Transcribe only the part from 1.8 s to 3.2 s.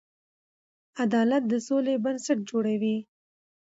بنسټ جوړوي.